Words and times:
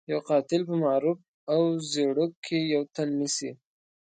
يو 0.11 0.19
قاتل 0.29 0.61
په 0.69 0.75
معروف 0.83 1.19
او 1.53 1.61
زيړوک 1.91 2.33
کې 2.45 2.59
يو 2.73 2.81
تن 2.95 3.07
نيسي. 3.19 3.51